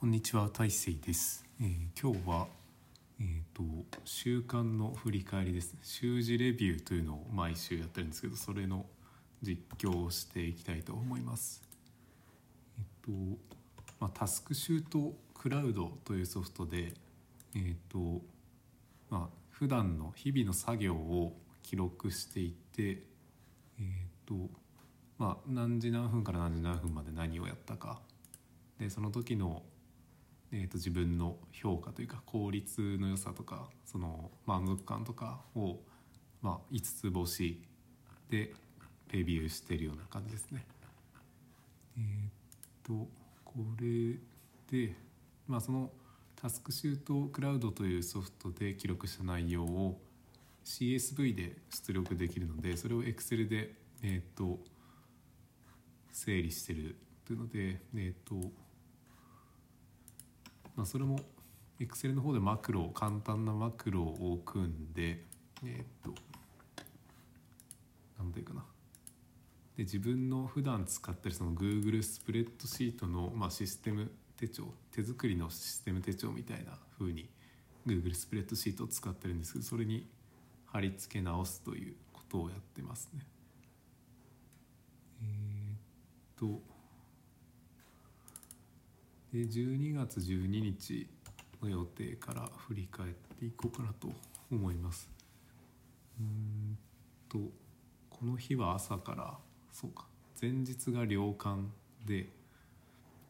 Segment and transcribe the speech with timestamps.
[0.00, 2.46] こんにちは大成です、えー今日は
[3.20, 3.64] えー、と
[4.04, 5.72] 週間の振り返りです。
[5.72, 8.86] ね習字レビューというのを毎週やってるんですけどそれの
[9.42, 11.64] 実況をしていきたいと思います。
[12.78, 13.10] えっ、と、
[13.98, 16.94] まあ、タスクシュートクラウドというソフトで
[17.56, 18.22] えっ、と
[19.10, 23.02] まあ普段の日々の作業を記録していて
[23.80, 24.48] えっ、と
[25.18, 27.98] まあ何時何分から何時何分まで何をやったか。
[28.78, 29.62] でその時の、
[30.50, 35.76] えー、と自分の評価というか効率の良さとかその満足感とかを、
[36.40, 37.62] まあ、5つ星
[38.30, 38.54] で
[39.10, 40.64] レビューしてるような感じですね。
[41.98, 42.30] えっ、
[42.82, 43.08] と
[43.44, 44.18] これ
[44.70, 44.94] で、
[45.46, 45.90] まあ、その
[46.36, 49.98] タスクシュートクラウドというソフトで記録した内容を
[50.64, 54.58] CSV で出力できるのでそれを Excel で、えー、と
[56.12, 56.96] 整理してる
[57.26, 58.50] というので、えーと
[60.78, 61.18] まあ、それも
[61.80, 65.24] Excel の方でマクロ簡単なマクロを組んで
[65.64, 66.14] えっ、と
[68.16, 68.64] なんていうかな
[69.76, 77.28] で自分の普段使ってるその Google スプレッドシートの、まあ、システム手帳手作りのシステム手帳みたいな風に
[77.84, 80.06] Google スプレッドシートを使ってるんですけどそれに
[80.66, 83.26] 貼り付け直すということをやってますね。
[85.22, 86.77] えーっと
[89.32, 91.08] で12月12日
[91.62, 94.08] の予定から振り返っていこうかなと
[94.50, 95.08] 思います。
[96.18, 96.78] うーん
[97.28, 97.38] と
[98.10, 99.38] この日は朝から
[99.70, 100.06] そうか
[100.40, 101.60] 前日が良館
[102.06, 102.28] で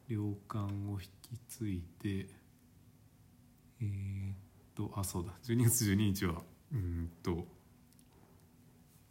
[0.09, 2.27] 良館を引き継いで
[3.81, 4.35] えーっ
[4.75, 7.47] とあそうだ12月12日はうんと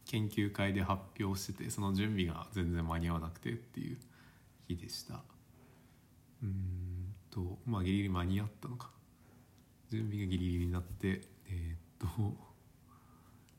[0.06, 3.98] 研究会で発表しててその準備が全然間に合わなくてっていう
[4.68, 5.22] 日でした
[6.44, 8.92] うんとまあギリギリ間に合ったのか。
[9.90, 12.38] 準備がギリギリになってえーっと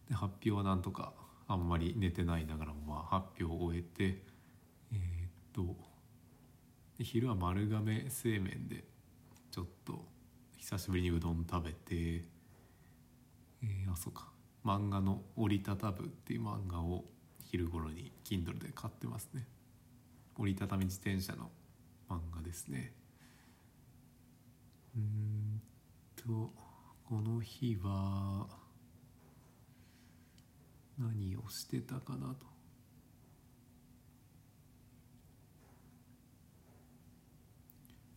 [0.09, 1.15] で発表はなんとか
[1.47, 4.23] あんまり寝てないながらもまあ発表を終えて
[4.93, 5.77] えーっと
[6.99, 8.85] で昼は丸亀製麺で
[9.51, 10.05] ちょっと
[10.59, 14.29] 久しぶりにうどん食べてえーあそうか。
[14.65, 17.07] 漫画の「折りたたぶ」っていう漫画を
[17.45, 19.47] 昼頃に Kindle で買ってますね。
[20.37, 21.51] 折りたたみ自転車の
[22.09, 22.93] 漫画ですね。
[24.97, 25.63] うん
[26.17, 26.53] と
[27.05, 28.47] この日は
[30.99, 32.47] 何をしてたかなと。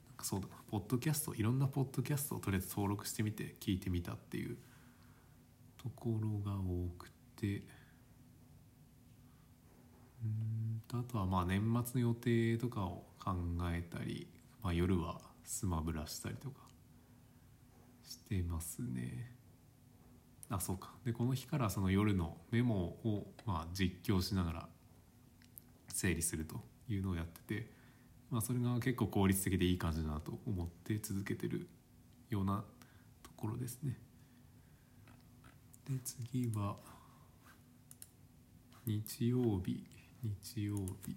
[0.08, 4.58] なんかそうだポッドキャストいろんなポッドキャストをとりあえず登録してみて聞いてみたっていう
[5.78, 7.64] ところが多くて。
[10.24, 13.34] うんあとはまあ年末の予定とかを考
[13.72, 14.28] えたり、
[14.64, 16.62] まあ、夜はスマブラしたりとか
[18.04, 19.36] してますね。
[20.50, 20.92] あそうか。
[21.06, 24.70] でこの日からその夜のメモをまあ実況しながら
[25.88, 27.72] 整理するというのをやってて、
[28.30, 31.68] まあ、それが結構効率的でいい感じだなと思って続けてる
[32.30, 32.64] ような
[33.24, 33.98] ところですね。
[35.90, 36.76] で次は
[38.86, 39.84] 日曜日。
[40.24, 41.16] 日曜日。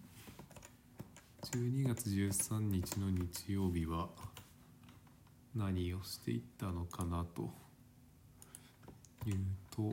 [1.52, 4.08] 12月13日の日曜日は
[5.54, 7.42] 何をしていったのかなと
[9.26, 9.34] いう
[9.70, 9.92] と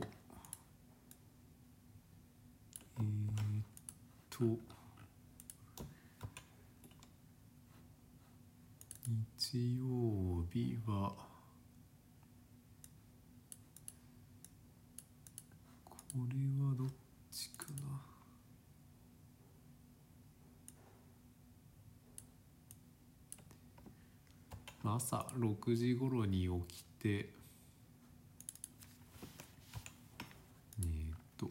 [2.98, 3.64] えー、っ
[4.30, 4.44] と
[9.38, 11.12] 日曜日は
[15.84, 16.88] これはどっ
[17.30, 18.10] ちかなまあ
[24.84, 27.30] 朝6時頃に起きて
[30.80, 31.50] えっと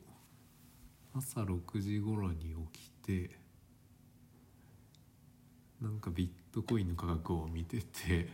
[1.15, 3.31] 朝6時頃に起きて
[5.81, 8.29] なんかビットコインの価格を見てて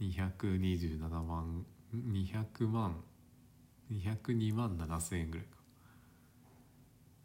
[0.00, 2.96] 227万200万
[3.92, 5.58] 202万7000円ぐらいか。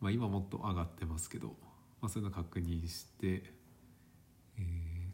[0.01, 1.55] まあ今もっと上がってますけど、
[2.01, 3.43] まあ、そういうの確認して
[4.57, 5.11] えーっ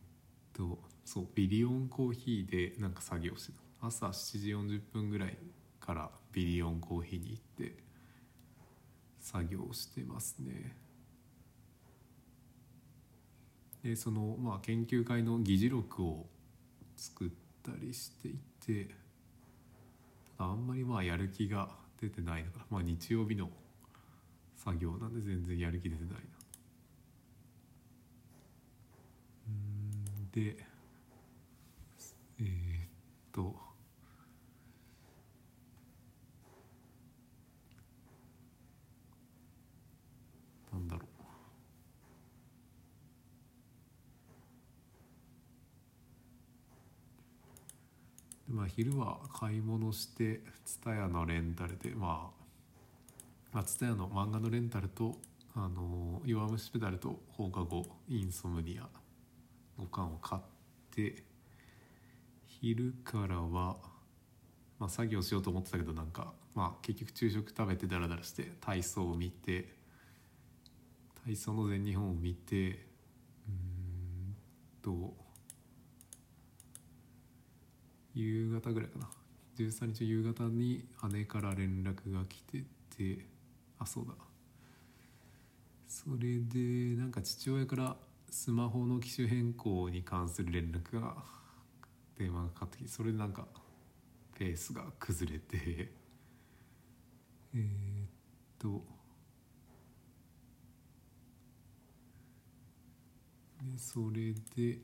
[0.54, 5.38] とそうビリオンコーヒーでなんか作業してた朝7時40分ぐらい
[5.80, 7.78] からビリオンコーヒーに行って
[9.20, 10.76] 作業してますね。
[13.84, 16.26] でそのまあ研究会の議事録を
[16.96, 17.30] 作っ
[17.64, 18.90] たりしていて
[20.40, 21.70] あんまりまあやる気が
[22.02, 22.66] 出てないのかな。
[22.72, 23.50] まあ日曜日の
[24.58, 26.18] 作業なんで全然やる気出てないな。
[29.48, 30.66] うんで、
[33.36, 33.54] と。
[40.72, 41.06] なんだろ
[48.50, 48.54] う。
[48.54, 52.46] まあ昼は買い物して TSUTAYA のレンタルでまあ
[53.52, 55.18] まあ TSUTAYA の漫画のレンタルと
[55.56, 58.88] 「あの弱虫ペダル」と放課後インソムニア
[59.78, 60.42] 5巻を買っ
[60.92, 61.35] て
[62.62, 63.78] 昼からは、
[64.80, 69.74] まあ、作業しようと思ってたけどなんか、まあ、結局昼食食べてダラダラして体操を見て
[71.26, 72.86] 体操の全日本を見て
[73.48, 74.36] うん
[74.82, 75.14] と
[78.14, 79.10] 夕方ぐらいかな。
[79.58, 82.64] 13日夕方に姉から連絡が来て
[82.96, 83.26] て
[83.80, 84.14] あそうだ。
[85.88, 87.96] それでなんか父親から
[88.30, 91.16] スマホの機種変更に関する連絡が
[92.18, 93.46] 電話がかかってきてそれでなんか
[94.38, 95.92] ペースが崩れて。
[97.54, 98.10] えーっ
[98.60, 98.84] と。
[103.64, 104.80] でそれで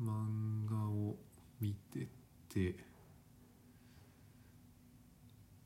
[0.00, 1.16] 漫画を
[1.60, 2.08] 見て
[2.48, 2.76] て。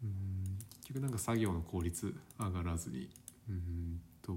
[0.03, 3.09] うん結局なんか作業の効率上がらずに。
[3.49, 4.33] うんと。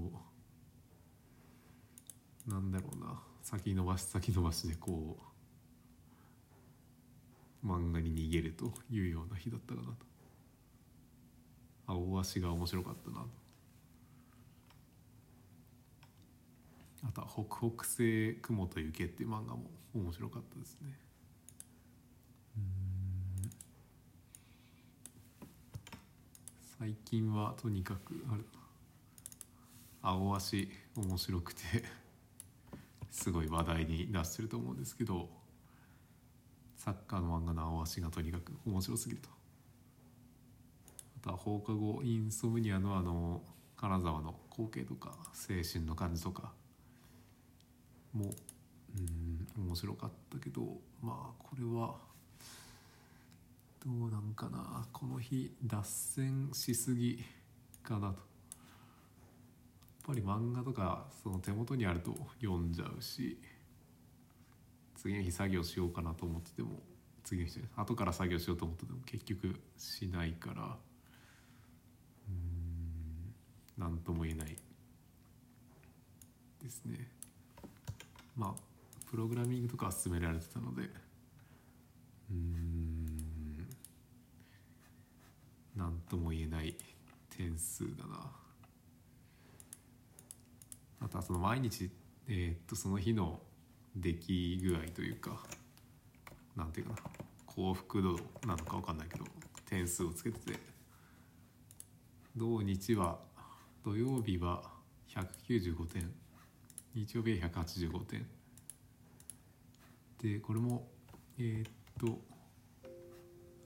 [2.46, 3.20] なんだろうな。
[3.42, 5.31] 先延ばし先延ばしでこう。
[7.64, 9.94] 漫画に逃げるというような日だったかなと。
[11.86, 13.42] 青足が面白かったなと。
[17.04, 20.98] あとは「北北西雲と雪」っていう漫画も面白かったですね。
[22.56, 23.50] うん
[26.78, 28.42] 最近はとにかくあれ
[30.00, 31.60] 青足面白くて
[33.10, 35.28] すごい話題に出してると思うんですけど
[36.84, 39.28] サッカーの漫画の青足がとにかく面白すぎると。
[41.16, 43.40] あとは放課後インソムニアのあの
[43.76, 46.52] 金沢の光景とか精神の感じとか
[48.12, 48.24] も
[48.96, 51.94] うん面白かったけどまあこれは
[53.84, 54.84] どうなんかな。
[54.92, 57.24] この日脱線しすぎ
[57.84, 58.06] かなと。
[58.06, 58.14] やっ
[60.04, 63.38] ぱり漫画とかその手元にあると読んじゃうし。
[65.02, 66.80] 次の日作業しようかなと思ってても
[67.24, 70.76] 次の日後から作業しようと思ってても結局しないから
[72.28, 73.34] うん
[73.76, 74.56] 何とも言えない
[76.62, 77.08] ですね。
[78.36, 78.60] まあ
[79.10, 80.88] プログラミングとかは勧められてたので
[82.30, 83.66] うん
[85.74, 86.76] 何とも言えない
[87.36, 88.30] 点数だな。
[91.00, 91.90] あとはその毎日、
[92.28, 93.40] えー、っとその日の
[93.96, 95.42] 出来具合というか
[96.56, 96.98] なんていうかな
[97.46, 98.16] 幸福度
[98.46, 99.24] なのか分かんないけど
[99.66, 100.58] 点数をつけてて
[102.36, 103.18] 土日は
[103.84, 104.62] 土曜日は
[105.14, 106.10] 195点
[106.94, 108.26] 日曜日は185点。
[110.22, 110.86] でこれも
[111.38, 112.18] えー、っと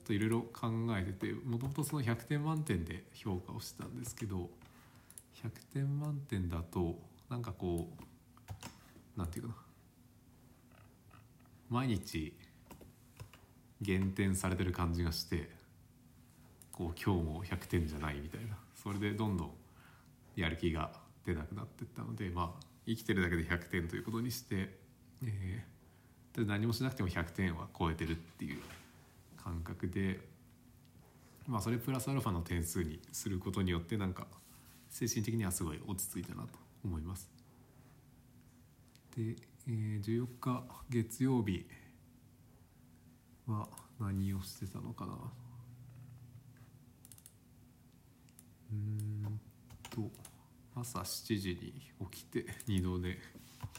[0.04, 4.48] といろいろ考えててもともとその100点満点で評価をしてたんですけど
[5.42, 6.96] 100点満点だと
[7.28, 7.90] なんかこ
[9.16, 9.54] うなんていうかな
[11.68, 12.36] 毎日
[13.80, 15.50] 減点されてる感じがして
[16.72, 18.56] こう今日も100点じゃないみたいな。
[18.74, 19.50] それでどんどん
[20.36, 20.92] やる気が
[21.24, 24.78] 出なくなってったのでまあ生きてるだけで100点ということにして、
[25.24, 28.60] えー、何もしなくても100点は超えてるっていう
[29.42, 30.20] 感覚で
[31.48, 34.26] まあそれプラスアルファの点数にすることによってなんか
[34.88, 36.48] 精神的にはすごい落ち着いたなと
[36.84, 37.28] 思います。
[39.16, 39.36] で、
[39.68, 41.66] えー、14日月曜日
[43.48, 43.66] は
[43.98, 45.12] 何をしてたのかな。
[48.72, 49.40] うん
[49.90, 50.10] と
[50.74, 51.72] 朝7時に
[52.12, 53.18] 起きて二度寝。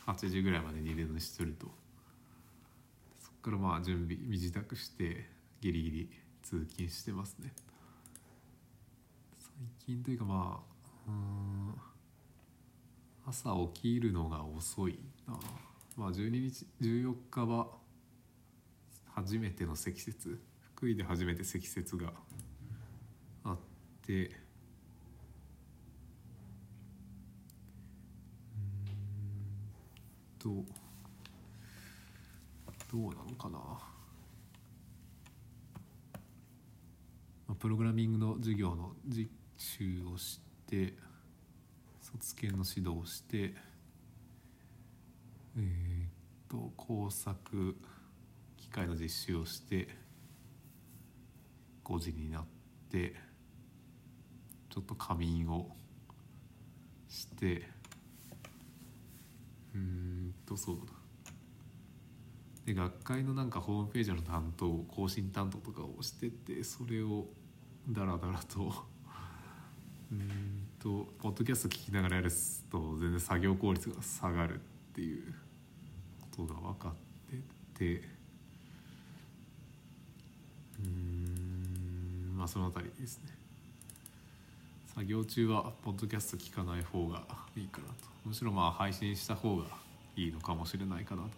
[0.06, 1.67] 8時ぐらいまで二度寝してると。
[3.20, 5.29] そこからまあ準備身支度して
[5.62, 6.10] ギリギリ
[6.44, 7.53] 通勤してますね。
[9.39, 9.51] 最
[9.86, 10.62] 近というかま
[11.08, 11.74] あうん
[13.25, 15.39] 朝起きるのが遅いな。
[15.98, 17.68] まあ12日14日は
[19.16, 20.39] 初めての積雪
[20.75, 22.13] 福井で初めて積雪が
[23.44, 23.58] あっ
[24.06, 24.27] てう
[28.60, 28.68] ん
[30.38, 30.50] と
[32.94, 33.80] どうなのかな、ま
[37.50, 40.94] あ、プログラミングの授業の実習をして
[42.01, 43.56] 卒検の指導をして
[45.58, 46.10] えー、っ
[46.50, 47.76] と工作
[48.78, 49.88] 回の実習をして
[51.84, 52.46] 5時になっ
[52.92, 53.16] て
[54.70, 55.76] ちょっと仮眠を
[57.10, 57.64] して
[59.74, 60.94] うんとそうだ。
[62.66, 67.26] で学会のなんかホームページの担当更新担当とかをしててそれを
[67.90, 68.86] ダラダラと
[70.12, 72.32] うんとポッドキャスト聞きながらやる
[72.70, 75.47] と全然作業効率が下がるっていう。
[76.38, 76.94] ことが分かっ
[77.75, 78.03] てて
[80.79, 83.36] うんまあその辺りですね。
[84.94, 87.24] 作業中はポッドキャスト聞かない方が
[87.56, 87.94] いいかなと。
[88.25, 89.65] むしろまあ配信した方が
[90.15, 91.29] いいのかもしれないかなと。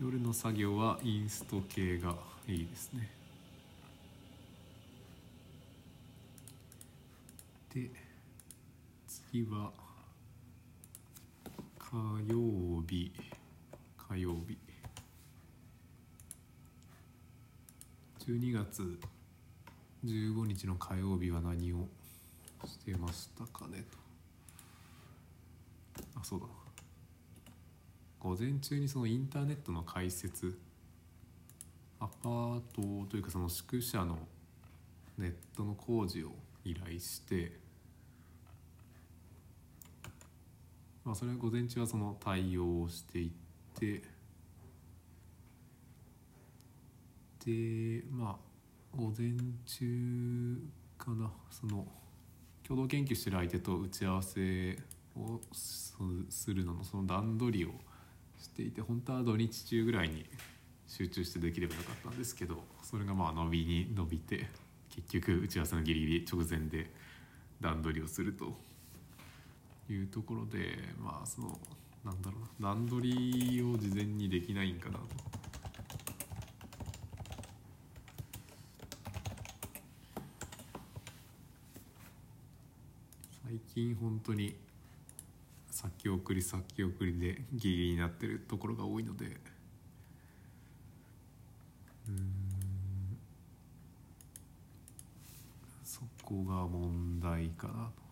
[0.00, 2.14] 夜の作業はインスト系が
[2.46, 3.10] いいですね。
[7.74, 7.90] で
[9.06, 9.72] 次は
[11.88, 13.12] 火曜日。
[13.96, 14.58] 火曜日。
[18.26, 18.98] 12月
[20.04, 21.86] 15日の火曜日は何を
[22.64, 23.84] してましたかね
[25.94, 26.02] と。
[26.16, 26.46] あそうだ。
[28.18, 30.58] 午前中にそのインターネットの開設。
[32.00, 34.18] アパートというかその宿舎の
[35.18, 36.32] ネットの工事を
[36.64, 37.64] 依頼して。
[41.06, 43.30] まあそれ午前中はその対応をしていっ
[43.78, 44.02] て
[47.46, 48.36] でまあ
[48.96, 49.30] 午前
[49.64, 50.58] 中
[50.98, 51.86] かなその
[52.66, 54.76] 共同研究してる相手と打ち合わせ
[55.16, 55.40] を
[56.28, 57.68] するののその段取りを
[58.36, 60.26] していて本当は土日中ぐらいに
[60.88, 64.48] 集中してできればよかったんですけどそれがまあ伸びに伸びて
[64.90, 66.90] 結局打ち合わせのギリギリ直前で
[67.60, 68.75] 段取りをすると。
[69.92, 71.58] いうところでまあその
[72.04, 75.06] なんだろうな段取りを事前にできないんかなと。
[83.44, 84.56] 最近本当に
[85.70, 89.36] 先送り先送りでギリギリになってるところが多いので。
[92.08, 92.32] うん。
[95.84, 98.05] そこが問題かなと。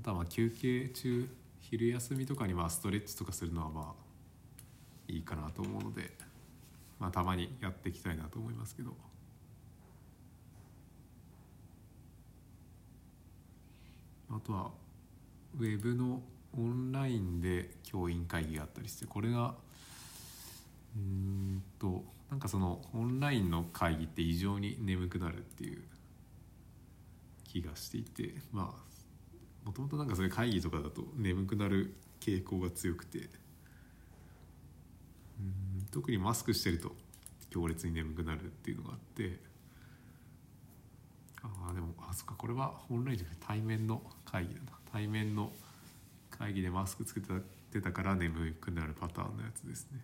[0.00, 1.28] あとはま休憩中
[1.60, 6.10] 昼休みとかにまあストレッチとかするのはまあいいかなと思うので
[6.98, 8.94] まあたまにやっていきたいなと思いますけど。
[14.32, 14.70] あとは
[15.58, 16.22] ウェブの
[16.56, 19.54] オンラインで教員会議があったりしてこれが
[20.96, 25.82] うんとなんかそのオンラインの会議って異常に眠くなるっていう
[27.42, 28.89] 気がしていてまあ
[29.64, 33.18] もともとなんかそれ会議とかだと眠くなる傾向が強くて。
[35.38, 36.92] うん特にマスクしてると
[37.50, 39.40] 強烈に眠くなるっていうのがあって。
[41.42, 44.72] ああでもあそっかこれはオンラインじゃなくて対面の会議だな。
[44.92, 45.52] 対面の
[46.30, 50.00] 会議でマスクつけてたから眠くなるパターンのやつですね。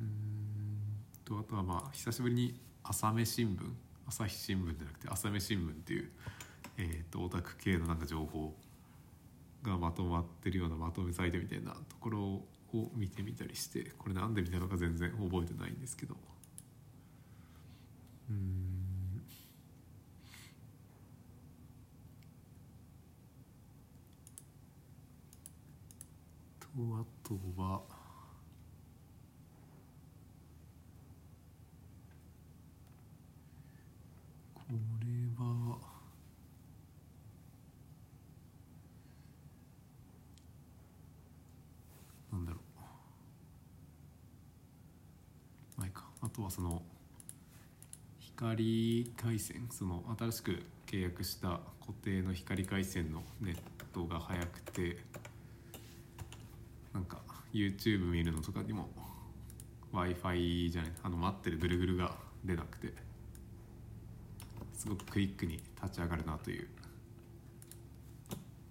[0.00, 0.08] うん
[1.24, 3.72] とあとはまあ久しぶりに朝目新聞
[4.06, 6.10] 朝日新聞じゃなくて朝目新聞っていう
[6.78, 8.54] えー、とオタク系のなんか情報
[9.62, 16.16] がまとまってるようなまとめサイトみたいなところを見てみたりしてこれなんで見たのか全然覚えてないんですけど。
[18.30, 19.22] うん。
[26.60, 27.80] とあとは
[34.54, 34.62] こ
[35.00, 35.06] れ
[35.38, 35.78] は
[42.32, 42.58] なんだろ
[45.78, 46.82] うまあとはその
[48.18, 53.56] 光回線その新しく契約した固定の光回線のネッ
[53.92, 54.98] トが速くて
[56.92, 57.18] なんか
[57.52, 58.88] YouTube 見るのとかにも
[59.92, 62.92] w i f i じゃないあの待ってるぐるぐるが出なくて
[64.74, 66.68] すごくクイックに立ち上がるなという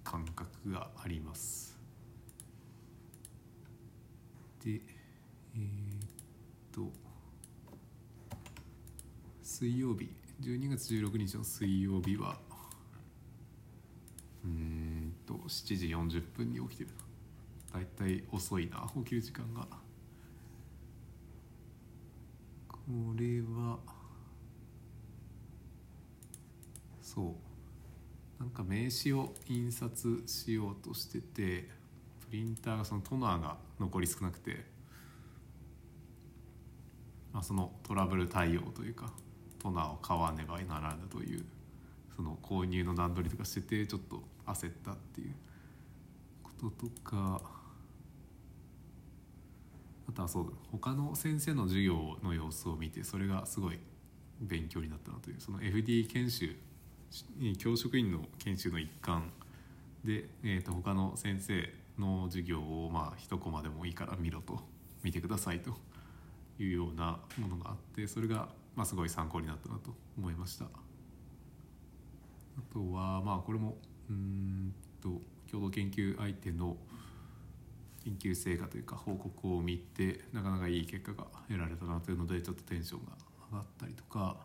[0.04, 1.78] 感覚があります。
[4.64, 4.82] で
[5.56, 6.08] えー、っ
[6.72, 7.07] と
[9.58, 10.08] 水曜日。
[10.40, 12.38] 12月16日の水曜日は。
[14.46, 16.92] うんと7時40分に起きてる
[17.74, 18.88] だいたい遅いな。
[18.98, 19.68] 起きる時間が。
[22.68, 22.78] こ
[23.16, 23.80] れは
[27.02, 27.36] そ
[28.40, 28.40] う。
[28.40, 31.68] なんか名刺を印刷しようとしてて
[32.22, 34.66] プリンターがそのトナーが残り少なくて、
[37.34, 39.12] まあ、そのトラブル対応というか。
[39.60, 41.46] トナーを買わねばならぬという
[42.16, 45.34] その購入の段取りとかしててちょっと焦ったっていう
[46.44, 47.58] こととか。
[50.10, 53.80] あとはそうだ他の先生の授業の様子を見てそれがすごい
[54.40, 56.56] 勉強になったなというその FD 研修
[57.58, 59.32] 教職員の研修の一環
[60.04, 64.60] で、えー、と他の先生の授業をまあ一コマでもいいから見ろと
[65.04, 65.72] 見てくださいと
[66.60, 70.66] いうようなものがあってそれがまあすごい参考になったなと思いました。
[70.66, 70.70] あ
[72.72, 73.78] とはまあこれも
[74.10, 76.78] うんと共同研究相手の
[78.06, 83.12] 研究成果というか報告を見てなかなかいい結果が得られたなというのでちょっとテンションが
[83.52, 84.38] 上がったりとか。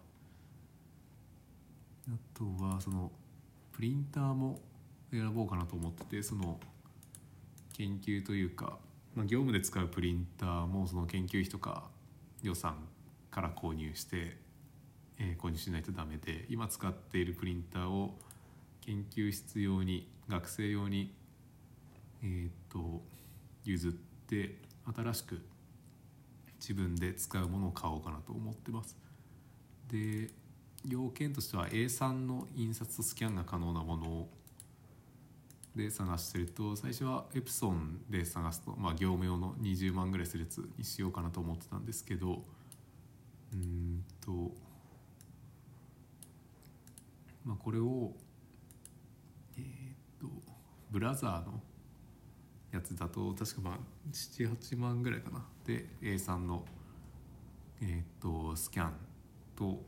[2.08, 3.12] あとはその
[3.72, 4.60] プリンターも
[5.10, 6.58] 選ぼうかなと思っててその
[7.74, 8.78] 研究というか、
[9.14, 11.84] まあ、業務で使うプリンターもその研究費とか
[12.42, 12.76] 予算
[13.32, 14.36] から購入して、
[15.18, 18.14] えー、購入しないとダメで今使っているプリンターを
[18.82, 21.12] 研究室用に学生用に
[22.22, 23.02] えっ、と
[23.64, 24.56] 譲って
[24.94, 25.40] 新しく
[26.60, 28.96] 自分で使うものを買おうかなと思ってます。
[29.88, 30.30] で
[30.88, 34.28] 要件としては A3 の印刷とスキャンが可能なものを
[35.74, 42.44] で探してると最初はエプソンで探すと、まあ、業務用の20万ぐらいするやつにしようかなと思ってたんですけど
[43.52, 44.54] うんと
[47.44, 48.12] まあこれを
[49.56, 50.26] えっ、と
[50.90, 51.60] ブラザーの
[52.70, 53.74] やつだと確かまあ
[54.12, 55.44] 78万ぐらいかな。
[55.66, 56.64] で A3 の
[57.80, 58.92] えっ、とスキャン
[59.56, 59.82] と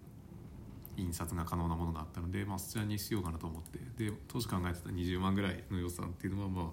[0.96, 3.78] 印刷が可能なものがあったので、まあ、そちらにしようかなと思って。
[3.96, 6.66] で当時考えてた20万ぐらいの予算っていうのはまあ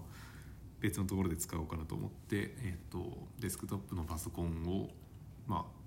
[0.82, 4.88] 別のところで使おうかなと思って、えーと、デスクトップのパソコンを、
[5.46, 5.81] まあ、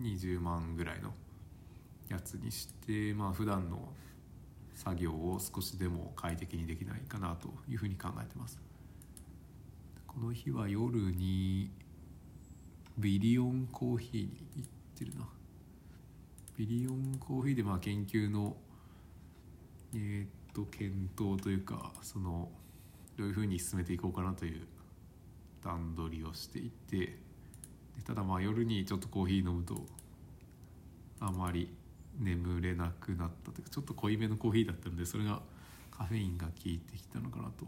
[0.00, 1.12] 20万ぐらいの
[2.08, 3.88] やつにして、まあ普段の
[4.74, 8.58] 作業を少しでも快適にできないかなというふうに考えてます。
[10.06, 11.70] この日は夜に
[12.96, 15.28] ビリオンコーヒーに行ってるな。
[16.56, 18.56] ビリオンコーヒーでまあ研究の
[19.94, 22.48] えっと検討というかその
[23.16, 24.66] どういうふうに進めていこうかなという
[25.64, 27.18] 段取りをしていて
[28.04, 29.84] ただまあ夜にちょっとコーヒー飲むと
[31.20, 31.68] あまり
[32.18, 35.40] 眠れなくなったというかちょっと濃いめのコーヒーだったのでそれが
[35.90, 37.66] カフェインが効いてきたのかなと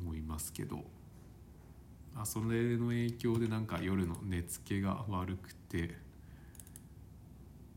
[0.00, 0.84] 思いますけど。
[2.16, 5.96] あそれの影響でなんか夜の寝つけが悪くて。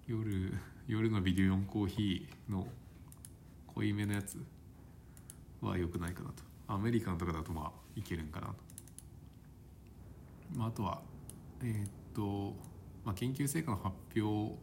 [0.07, 0.53] 夜
[0.85, 2.67] 夜のビデオンコーヒーの
[3.67, 4.37] 濃いめのやつ
[5.61, 6.43] は良くないかなと。
[6.67, 8.55] アメリカンとかだとまあいけるんかなと、
[10.55, 11.01] まあ、あとは
[11.61, 12.55] えー、っと、
[13.05, 14.55] まあ、研究成果の発表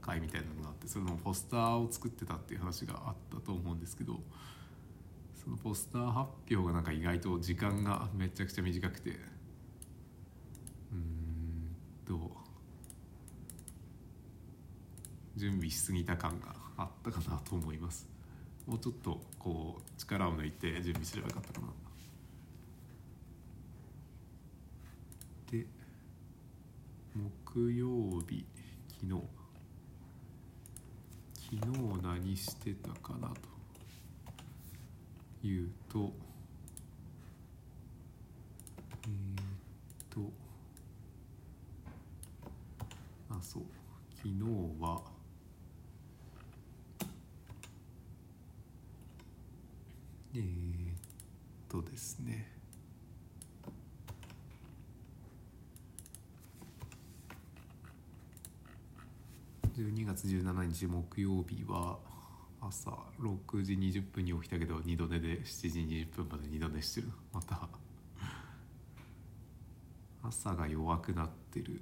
[0.00, 4.20] 会みたいなのがあってそのポスターを作ってたっていう話があったと思うんですけど
[5.34, 9.18] そのポスター発表がなんか意外と時間がめちゃくちゃ短くて
[10.92, 12.30] うんと
[15.36, 18.08] 準備しすぎた感があったかなと思います。
[18.66, 21.87] もうちょっとこう力を抜いて準備すればよかったかな。
[25.50, 25.66] で
[27.14, 28.44] 木曜日
[29.00, 29.22] 昨日。
[31.50, 33.48] 昨日何してたかなと。
[35.42, 36.12] いうと
[39.04, 39.44] えー、っ
[40.10, 40.20] と。
[43.30, 43.62] あそう。
[44.16, 44.34] 昨日
[44.80, 45.00] は
[50.34, 50.44] えー、っ
[51.68, 52.57] とですね。
[59.78, 61.98] 12月17日木曜日は
[62.60, 67.06] 朝6時20分に起きたけど二度寝で7時20分まで二度寝してる。
[67.32, 67.68] また
[70.24, 71.80] 朝が弱くなってる。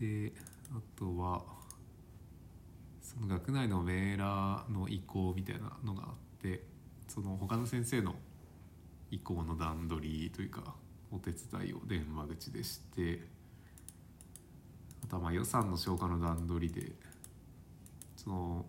[0.00, 0.32] で
[0.72, 1.44] あとは
[3.00, 6.08] その学内のメーラーの移行みたいなのがあっ
[6.42, 6.64] て
[7.06, 8.16] その他の先生の
[9.12, 10.74] 移行の段取りというか
[11.12, 13.39] お手伝いを電話口でして
[15.10, 16.92] あとはまあ予算の消化の段取りで
[18.16, 18.66] その、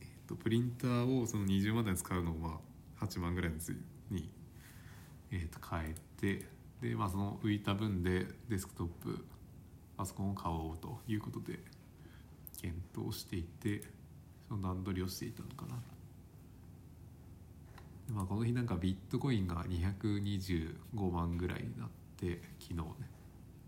[0.00, 2.60] えー、とプリンターをその20万台使うのをま
[3.00, 3.52] あ8万ぐらい
[4.10, 4.30] に、
[5.30, 6.46] えー、と変えて
[6.80, 9.24] で、まあ、その浮いた分でデスクトップ
[9.96, 11.58] パソコンを買おうということで。
[12.60, 13.82] 検討していて
[14.48, 15.80] その段取りをしていたのかな
[18.10, 22.84] まあ、この日なんかビットコインが225万ぐらいになって昨日ね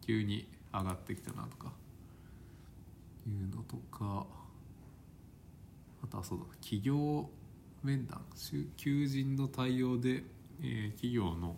[0.00, 1.72] 急に上がってきたなとか
[3.26, 4.26] いうのとか
[6.02, 7.28] あとはそうだ企業
[7.82, 8.22] 面談
[8.76, 10.22] 求人の対応で、
[10.62, 11.56] えー、企業の、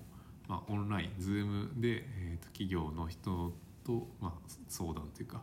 [0.48, 3.52] まあ、オンライン Zoom で、えーと、企業の人
[3.84, 4.32] と、まあ、
[4.68, 5.42] 相談というか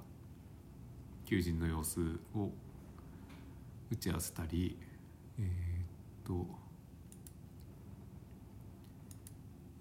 [1.26, 2.00] 求人の様子
[2.36, 2.50] を
[3.92, 4.78] 打ち合わせたり
[5.40, 6.46] えっ、と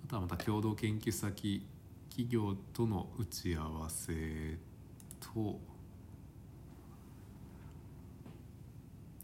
[0.06, 1.64] あとはまた共同研究先
[2.18, 4.58] 企業との打ち合わせ
[5.20, 5.60] と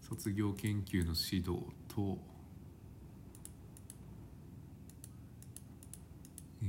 [0.00, 2.18] 卒業研究の指導と
[6.62, 6.68] えっ、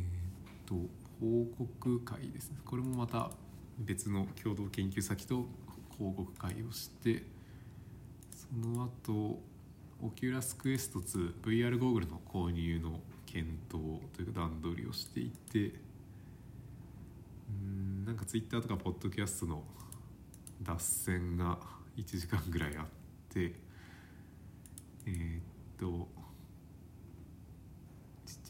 [0.66, 0.74] と
[1.22, 2.58] 報告会ですね。
[2.66, 3.30] これもまた
[3.78, 5.46] 別の共同研究先と
[6.00, 7.22] 報告会をして
[8.32, 9.44] その後
[10.02, 15.85] オキュラスクエスト 2VR ゴーグルの購入の検討というか段取りをしていて
[18.06, 19.64] なんかツイッターとかポッドキャストの
[20.62, 21.58] 脱線が
[21.98, 22.86] 1時間ぐらいあっ
[23.34, 23.56] て
[25.08, 25.42] えー、っ
[25.80, 26.08] と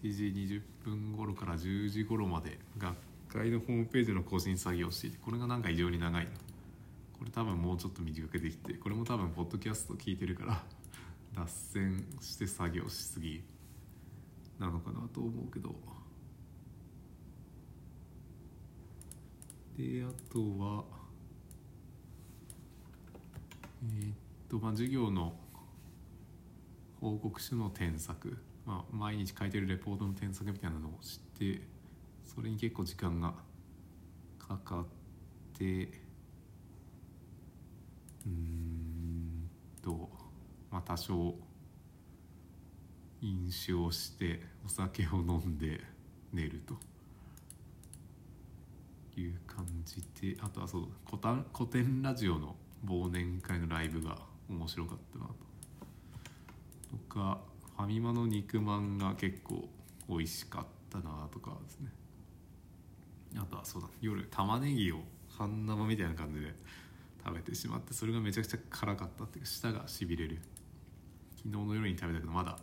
[0.02, 2.98] 7時20分頃から10時頃まで学
[3.30, 6.28] 会のホームページの更新作業をしていてこれがなんか異常に長い
[7.18, 10.62] これ多分もうちょっと短くできてこれも多分ポッドキャスト聞いてるから
[11.34, 13.42] 脱線して作業しすぎ
[14.60, 15.95] なのかなと思うけど。
[19.78, 20.84] であとは
[23.84, 24.14] えー、っ
[24.50, 25.34] とまあ授業の
[27.02, 31.62] 報告書の添削、まあ、毎日書いてるレポートの添削みたいなのを知って
[32.24, 33.34] それに結構時間が
[34.40, 34.86] かかっ
[35.58, 35.90] て
[38.26, 39.50] うん
[39.84, 40.10] と
[40.72, 41.36] まあ多少
[43.22, 45.82] 飲酒をしてお酒を飲んで
[46.32, 46.95] 寝ると。
[49.22, 54.18] いう感じであとはそう古典古典ラジオの忘年会のライブが
[54.50, 55.34] 面白かったなと。
[56.92, 57.40] とか
[57.78, 59.68] ファミマの肉まんが結構
[60.08, 61.90] 美味しかったなとかですね。
[63.38, 65.00] あとはそうだ夜玉ねぎを
[65.38, 66.54] 半生みたいな感じで
[67.26, 70.40] 食べてしまってそれがめちゃくちゃ辛かったっていうか舌がしびれる。
[71.38, 72.58] 昨日の夜に食べたけどまだ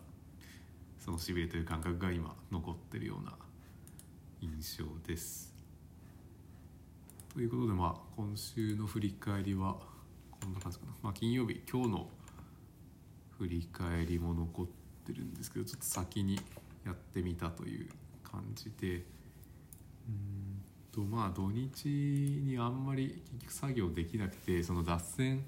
[0.99, 3.37] そのしびれという感覚が今残ってるような
[4.41, 5.52] 印象です。
[7.33, 9.77] ということでまあ今週の振り返りは
[10.31, 10.93] こんな感じかな。
[11.03, 12.09] まあ金曜日今日の
[13.39, 14.67] 振り返りも残っ
[15.07, 16.39] てるんですけどちょっと先に
[16.85, 17.89] やってみたという
[18.23, 19.05] 感じで
[20.09, 25.45] うんとまあ土日にあんまり結局作業できなくてその脱線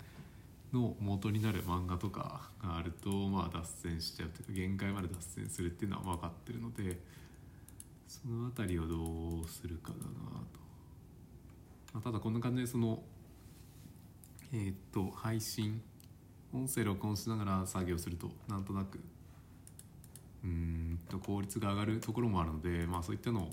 [0.73, 6.99] の元になる漫画とかがあるとまあ脱線しちゃうというか限界まで脱線するっていうのは分かってるので
[8.09, 8.97] その辺りをど
[9.45, 10.64] うするかだなと、
[11.95, 13.03] まあ、ただこんな感じでその
[14.53, 15.81] えー、っと配信
[16.53, 19.01] 音声録音しながら作業するとなんとなく
[20.45, 23.51] うんと効率が上がるところもあるのでまあそういったのを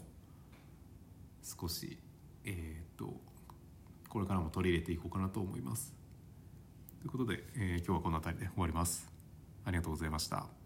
[1.43, 1.97] 少し
[2.43, 3.13] えっ、と
[4.10, 5.93] これからも取り入れていこうかなと思います。
[6.99, 9.12] ということで、えー、今日はこの辺りで終わります。
[9.63, 10.61] ありがとうございました。